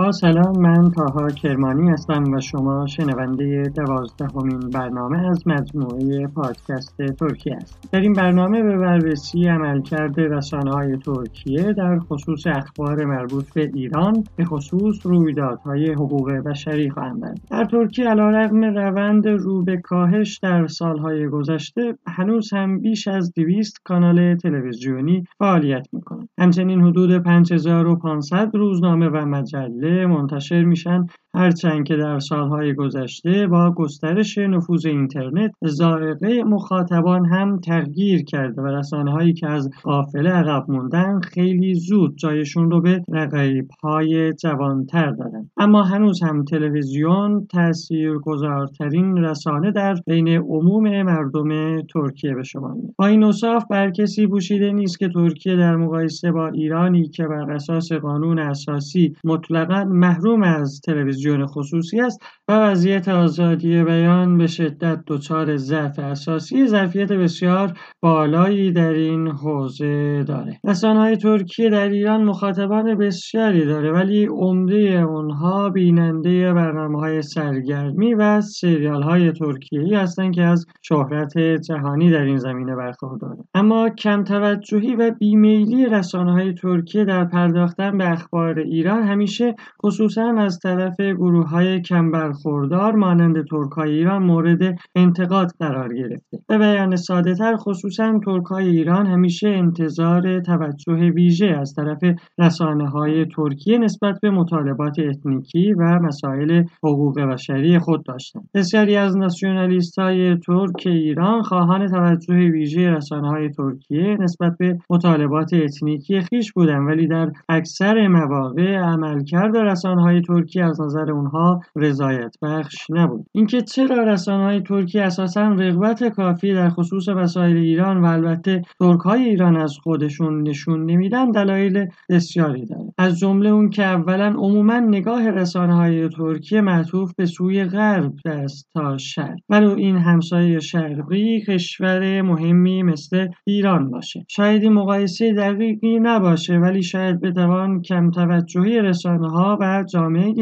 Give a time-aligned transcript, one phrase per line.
[0.00, 7.56] با سلام من تاها کرمانی هستم و شما شنونده دوازدهمین برنامه از مجموعه پادکست ترکیه
[7.56, 13.70] است در این برنامه به بررسی عملکرد رسانه های ترکیه در خصوص اخبار مربوط به
[13.74, 20.38] ایران به خصوص رویدادهای حقوق بشری خواهم برد در ترکیه علیرغم روند رو به کاهش
[20.42, 28.50] در سالهای گذشته هنوز هم بیش از دویست کانال تلویزیونی فعالیت می‌کنند همچنین حدود 5500
[28.54, 31.06] روزنامه و مجله منتشر میشن.
[31.34, 38.66] هرچند که در سالهای گذشته با گسترش نفوذ اینترنت ذائقه مخاطبان هم تغییر کرده و
[38.66, 45.10] رسانه هایی که از قافله عقب موندن خیلی زود جایشون رو به رقیب های جوانتر
[45.10, 45.50] دادن.
[45.56, 52.94] اما هنوز هم تلویزیون تاثیرگذارترین رسانه در بین عموم مردم ترکیه به شما میاد.
[52.98, 57.52] با این اوصاف بر کسی پوشیده نیست که ترکیه در مقایسه با ایرانی که بر
[57.52, 65.02] اساس قانون اساسی مطلقا محروم از تلویزیون خصوصی است و وضعیت آزادی بیان به شدت
[65.06, 70.60] دچار ضعف اساسی ظرفیت بسیار بالایی در این حوزه داره.
[70.82, 74.76] های ترکیه در ایران مخاطبان بسیاری داره ولی عمده
[75.08, 82.22] اونها بیننده برنامه های سرگرمی و سریال های ترکیه‌ای هستند که از شهرت جهانی در
[82.22, 83.44] این زمینه برخوردارند.
[83.54, 90.34] اما کم توجهی و بیمیلی رسانه های ترکیه در پرداختن به اخبار ایران همیشه خصوصا
[90.38, 96.38] از طرف گروه های کم برخوردار مانند ترکای ایران مورد انتقاد قرار گرفته.
[96.48, 101.98] به بیان ساده تر خصوصا ترکای ایران همیشه انتظار توجه ویژه از طرف
[102.38, 108.48] رسانه های ترکیه نسبت به مطالبات اتنیکی و مسائل حقوق بشری خود داشتند.
[108.54, 115.54] بسیاری از ناسیونالیست های ترک ایران خواهان توجه ویژه رسانه های ترکیه نسبت به مطالبات
[115.54, 122.36] اتنیکی خویش بودند ولی در اکثر مواقع عملکرد رسانه های ترکیه از نظر اونها رضایت
[122.42, 123.26] بخش نبود.
[123.32, 129.00] اینکه چرا رسانه های ترکیه اساسا رغبت کافی در خصوص مسائل ایران و البته ترک
[129.00, 132.92] های ایران از خودشون نشون نمیدن دلایل بسیاری داره.
[132.98, 138.68] از جمله اون که اولا عموما نگاه رسانه های ترکیه معطوف به سوی غرب است
[138.74, 139.38] تا شرق.
[139.48, 144.24] ولو این همسایه شرقی کشور مهمی مثل ایران باشه.
[144.28, 150.34] شاید این مقایسه دقیقی نباشه ولی شاید بتوان کم توجهی رسانه ها و جامعه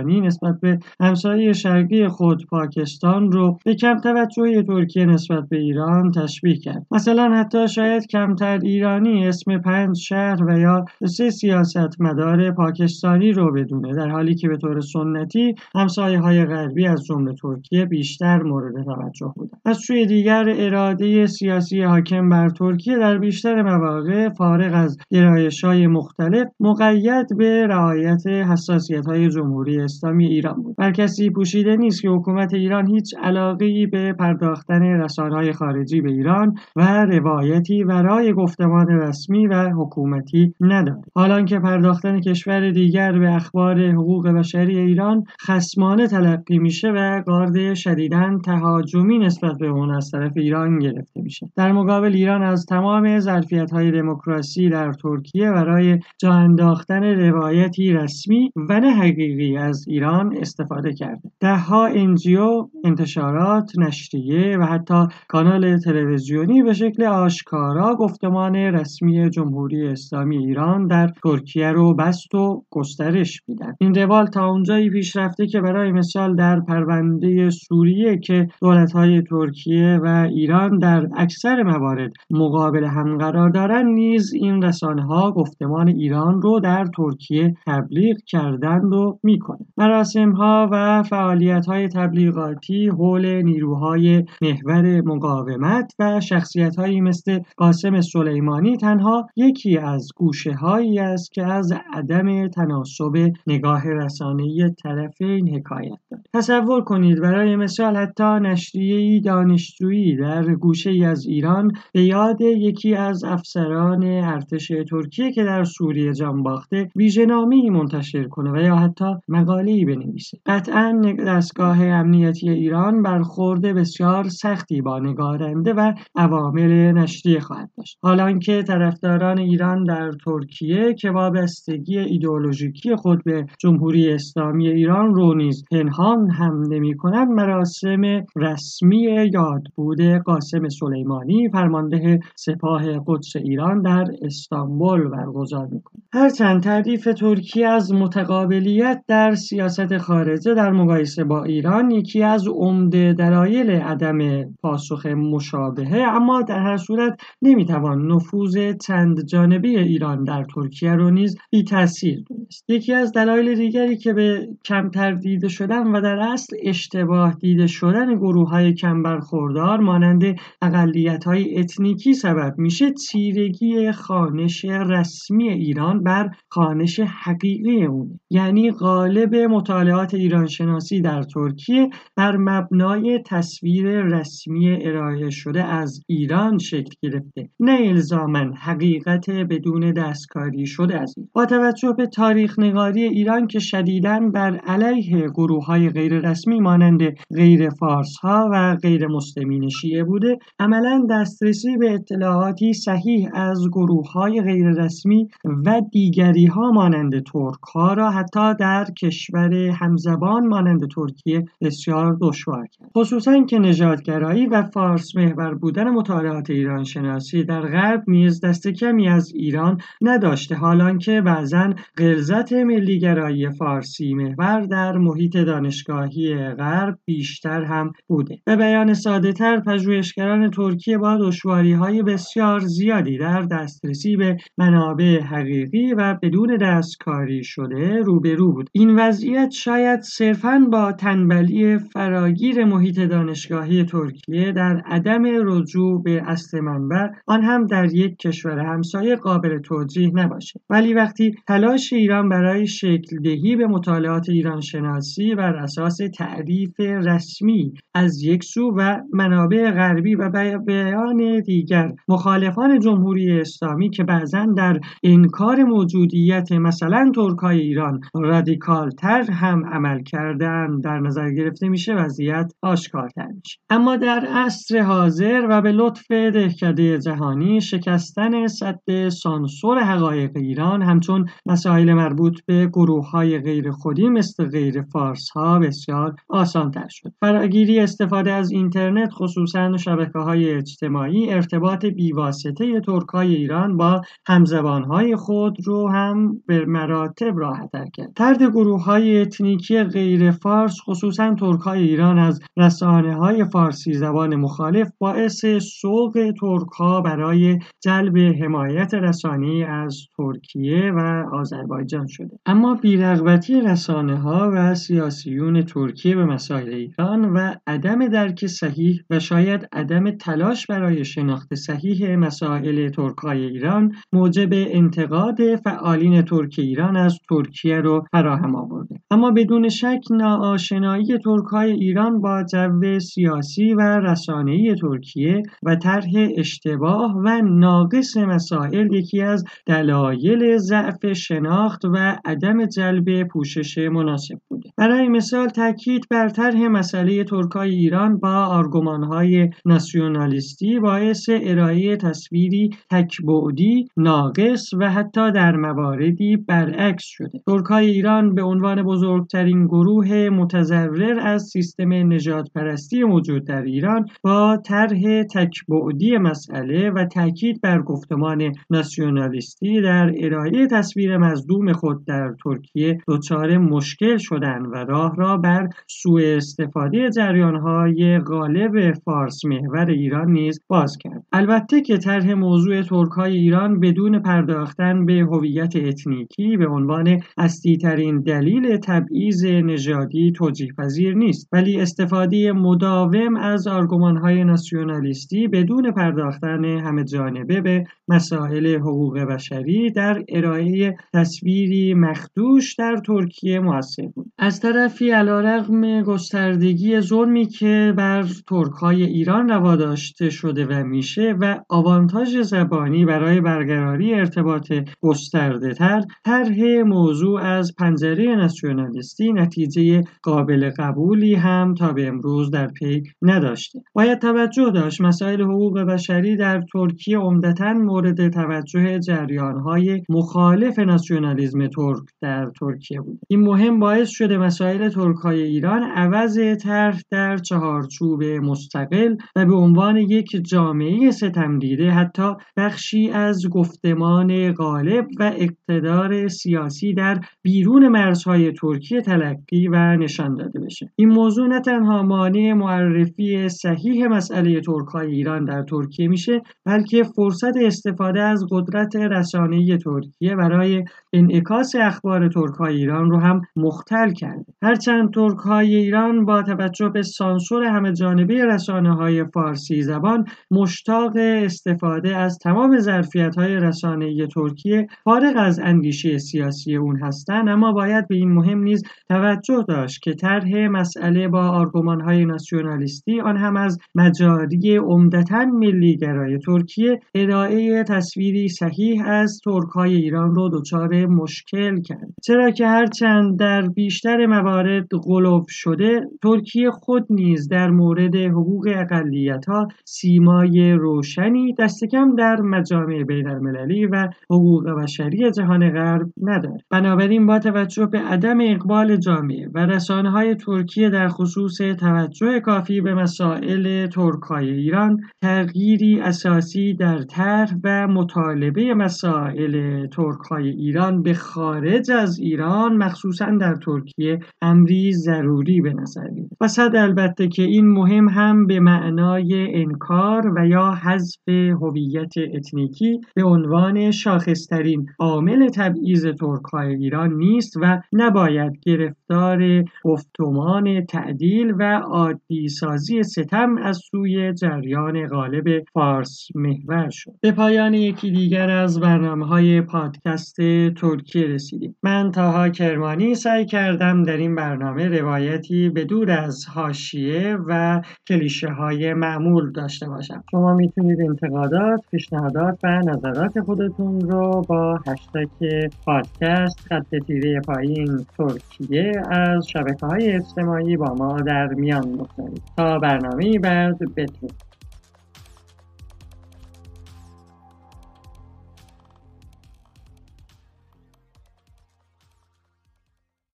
[0.00, 6.10] ایرانی نسبت به همسایه شرقی خود پاکستان رو به کم توجهی ترکیه نسبت به ایران
[6.10, 6.86] تشبیه کرد.
[6.90, 13.52] مثلا حتی شاید کمتر ایرانی اسم پنج شهر و یا سه سیاست مدار پاکستانی رو
[13.52, 18.84] بدونه در حالی که به طور سنتی همسایه های غربی از جمله ترکیه بیشتر مورد
[18.84, 24.98] توجه بودن از سوی دیگر اراده سیاسی حاکم بر ترکیه در بیشتر مواقع فارغ از
[25.10, 30.76] گرایش های مختلف مقید به رعایت حساسیت های جمهوری اسلامی ایران بود.
[30.76, 36.10] بر کسی پوشیده نیست که حکومت ایران هیچ علاقه ای به پرداختن رسانه‌های خارجی به
[36.10, 41.04] ایران و روایتی ورای گفتمان رسمی و حکومتی ندارد.
[41.14, 47.74] حالان که پرداختن کشور دیگر به اخبار حقوق بشری ایران خسمانه تلقی میشه و گارد
[47.74, 51.50] شدیداً تهاجمی نسبت به اون از طرف ایران گرفته میشه.
[51.56, 58.52] در مقابل ایران از تمام ظرفیت های دموکراسی در ترکیه برای جا انداختن روایتی رسمی
[58.68, 61.30] و نه حقیقی از ایران استفاده کرده.
[61.40, 70.36] دهها انجیو انتشارات نشریه و حتی کانال تلویزیونی به شکل آشکارا گفتمان رسمی جمهوری اسلامی
[70.38, 75.60] ایران در ترکیه رو بست و گسترش میدن این روال تا اونجایی پیش رفته که
[75.60, 83.18] برای مثال در پرونده سوریه که دولتهای ترکیه و ایران در اکثر موارد مقابل هم
[83.18, 89.66] قرار دارن نیز این رسانه ها گفتمان ایران رو در ترکیه تبلیغ کردند و می‌کنه
[89.76, 98.00] مراسم ها و فعالیت های تبلیغاتی حول نیروهای محور مقاومت و شخصیت هایی مثل قاسم
[98.00, 105.98] سلیمانی تنها یکی از گوشه هایی است که از عدم تناسب نگاه رسانه طرفین حکایت
[106.10, 112.40] دارد تصور کنید برای مثال حتی نشریه دانشجویی در گوشه ای از ایران به یاد
[112.40, 118.76] یکی از افسران ارتش ترکیه که در سوریه جان باخته ویژه‌نامه‌ای منتشر کنه و یا
[118.76, 120.38] حتی مقاله مقاله‌ای بنویسه.
[120.46, 127.98] قطعا دستگاه امنیتی ایران برخورد بسیار سختی با نگارنده و عوامل نشریه خواهد داشت.
[128.02, 135.34] حالا که طرفداران ایران در ترکیه که وابستگی ایدئولوژیکی خود به جمهوری اسلامی ایران رو
[135.34, 138.02] نیز پنهان هم نمی‌کنند مراسم
[138.36, 147.68] رسمی یادبود قاسم سلیمانی فرمانده سپاه قدس ایران در استانبول برگزار می‌کنه هرچند تعریف ترکیه
[147.68, 155.06] از متقابلیت در سیاست خارجه در مقایسه با ایران یکی از عمده دلایل عدم پاسخ
[155.06, 161.64] مشابهه اما در هر صورت نمی‌توان نفوذ چند جانبی ایران در ترکیه رو نیز بی
[161.64, 162.64] تاثیر دونست.
[162.68, 168.14] یکی از دلایل دیگری که به کمتر دیده شدن و در اصل اشتباه دیده شدن
[168.14, 170.22] گروه های کم برخوردار مانند
[170.62, 179.34] اقلیت های اتنیکی سبب میشه چیرگی خانش رسمی ایران بر خانش حقیقی اونه یعنی غالب
[179.34, 187.48] مطالعات ایران شناسی در ترکیه بر مبنای تصویر رسمی ارائه شده از ایران شکل گرفته.
[187.60, 191.28] نه الزامن حقیقت بدون دستکاری شده از این.
[191.32, 197.00] با توجه به تاریخ نگاری ایران که شدیداً بر علیه گروه های غیر رسمی مانند
[197.34, 204.12] غیر فارس ها و غیر مسلمین شیعه بوده عملا دسترسی به اطلاعاتی صحیح از گروه
[204.12, 205.28] های غیر رسمی
[205.66, 212.66] و دیگری ها مانند ترک ها را حتی در کشور همزبان مانند ترکیه بسیار دشوار
[212.66, 212.90] کرد.
[212.96, 219.08] خصوصا که نژادگرایی و فارس محور بودن مطالعات ایران شناسی در غرب نیز دست کمی
[219.08, 227.64] از ایران نداشته حالان که بعضا غلظت ملیگرایی فارسی محور در محیط دانشگاهی غرب بیشتر
[227.64, 228.38] هم بوده.
[228.44, 235.20] به بیان ساده تر پژوهشگران ترکیه با دشواری های بسیار زیادی در دسترسی به منابع
[235.20, 238.68] حقیقی و بدون دستکاری شده روبرو بود.
[238.72, 246.60] این وضعیت شاید صرفا با تنبلی فراگیر محیط دانشگاهی ترکیه در عدم رجوع به اصل
[246.60, 250.60] منبع آن هم در یک کشور همسایه قابل توجیه نباشه.
[250.70, 257.72] ولی وقتی تلاش ایران برای شکل دهی به مطالعات ایران شناسی بر اساس تعریف رسمی
[257.94, 260.30] از یک سو و منابع غربی و
[260.66, 269.30] بیان دیگر مخالفان جمهوری اسلامی که بعضا در انکار موجودیت مثلا ترکای ایران رادیکال تر
[269.30, 273.58] هم عمل کردن در نظر گرفته میشه وضعیت آشکارتر میشه.
[273.70, 281.26] اما در عصر حاضر و به لطف دهکده جهانی شکستن صد سانسور حقایق ایران همچون
[281.46, 287.12] مسائل مربوط به گروه های غیر خودی مثل غیر فارس ها بسیار آسان تر شد.
[287.20, 294.84] فراگیری استفاده از اینترنت خصوصا شبکه های اجتماعی ارتباط بیواسطه ترک های ایران با همزبان
[294.84, 298.12] های خود رو هم به مراتب راحتتر کرد.
[298.16, 304.36] ترد گروه های اتنیکی غیر فارس خصوصا ترک های ایران از رسانه های فارسی زبان
[304.36, 305.44] مخالف باعث
[305.80, 312.38] سوق ترک ها برای جلب حمایت رسانی از ترکیه و آذربایجان شده.
[312.46, 319.18] اما بیرغبتی رسانه ها و سیاسیون ترکیه به مسائل ایران و عدم درک صحیح و
[319.18, 327.18] شاید عدم تلاش برای شناخت صحیح مسائل ترکای ایران موجب انتقاد فعالین ترک ایران از
[327.28, 329.00] ترکیه رو فراهم آورده.
[329.10, 337.16] اما بدون شک ناآشنایی ترکای ایران با جو سیاسی و رسانه‌ای ترکیه و طرح اشتباه
[337.24, 344.70] و ناقص مسائل یکی از دلایل ضعف شناخت و عدم جلب پوشش مناسب بوده.
[344.76, 353.88] برای مثال تاکید بر طرح مسئله ترکای ایران با آرگومانهای ناسیونالیستی باعث ارائه تصویری تکبعدی
[353.96, 357.38] ناقص و حتی در مواردی برعکس شده.
[357.46, 364.56] ترکای ایران به عنوان بزرگترین گروه متضرر از سیستم نجات پرستی موجود در ایران با
[364.66, 372.98] طرح تکبعدی مسئله و تاکید بر گفتمان ناسیونالیستی در ارائه تصویر مظلوم خود در ترکیه
[373.08, 380.60] دچار مشکل شدند و راه را بر سوء استفاده جریانهای غالب فارس محور ایران نیز
[380.68, 381.22] باز کرد.
[381.32, 388.20] البته که طرح موضوع ترکهای ایران بدون پرداختن به هویت اتنیکی به عنوان اصلی ترین
[388.20, 397.04] دلیل تبعیض نژادی توجیه پذیر نیست ولی استفاده مداوم از آرگومانهای ناسیونالیستی بدون پرداختن همه
[397.04, 404.32] جانبه به مسائل حقوق بشری در ارائه تصویری مخدوش در ترکیه موثر بود.
[404.38, 411.60] از طرفی علیرغم گستردگی ظلمی که بر ترکهای ایران روا داشته شده و میشه و
[411.68, 414.72] آوانتاژ زبانی برای برقراری ارتباط
[415.10, 422.66] گسترده تر طرح موضوع از پنجره ناسیونالیستی نتیجه قابل قبولی هم تا به امروز در
[422.66, 423.82] پی نداشته.
[423.92, 432.02] باید توجه داشت مسائل حقوق بشری در ترکیه عمدتا مورد توجه جریانهای مخالف ناسیونالیزم ترک
[432.20, 433.18] در ترکیه بود.
[433.28, 439.96] این مهم باعث شده مسائل ترکهای ایران عوض طرح در چهارچوب مستقل و به عنوان
[439.96, 449.00] یک جامعه ستمدیده حتی بخشی از گفتمان غالب و اقتدار سیاسی در بیرون مرزهای ترکیه
[449.00, 450.92] تلقی و نشان داده بشه.
[450.96, 457.56] این موضوع نه تنها مانع معرفی صحیح مسئله ترکهای ایران در ترکیه میشه بلکه فرصت
[457.56, 464.52] استفاده از قدرت رسانه ترکیه برای انعکاس اخبار ترکهای ایران رو هم مختل کرده.
[464.62, 472.16] هرچند ترکهای ایران با توجه به سانسور همه جانبه رسانه های فارسی زبان مشتاق استفاده
[472.16, 478.14] از تمام ظرفیت های رسانه ترکیه فارغ از اندیشه سیاسی اون هستند اما باید به
[478.14, 483.78] این مهم نیز توجه داشت که طرح مسئله با آرگومان های ناسیونالیستی آن هم از
[483.94, 492.14] مجاری عمدتا ملیگرای ترکیه ارائه تصویری صحیح از ترکهای ایران رو دچار مشکل کرد.
[492.22, 499.44] چرا که هرچند در بیشتر موارد غلوف شده ترکیه خود نیز در مورد حقوق اقلیت
[499.48, 506.60] ها سیمای روشنی دست کم در مجامع بین المللی و حقوق بشری جهان غرب ندارد.
[506.70, 512.80] بنابراین با توجه به عدم اقبال جامعه و رسانه های ترکیه در خصوص توجه کافی
[512.80, 521.90] به مسائل ترکای ایران تغییری اساسی در طرح و مطالبه مسائل ترکای ایران به خارج
[521.90, 527.68] از ایران مخصوصا در ترکیه امری ضروری به نظر میاد و صد البته که این
[527.68, 536.06] مهم هم به معنای انکار و یا حذف هویت اتنیکی به عنوان شاخصترین عامل تبعیض
[536.06, 545.06] ترکهای ایران نیست و نباید گرفتار گفتمان تعدیل و عادی سازی ستم از سوی جریان
[545.06, 547.12] غالب فارس محور شد.
[547.20, 550.36] به پایان یکی دیگر از برنامه های پادکست
[550.76, 551.76] ترکیه رسیدیم.
[551.82, 558.48] من تاها کرمانی سعی کردم در این برنامه روایتی به دور از حاشیه و کلیشه
[558.48, 560.24] های معمول داشته باشم.
[560.30, 564.44] شما می‌تونید انتقادات پیشنهادات و نظرات خودتون رو
[564.86, 572.42] هشتگ پادکست خط تیره پایین ترکیه از شبکه های اجتماعی با ما در میان بگذارید.
[572.56, 574.49] تا برنامه بعد بدرود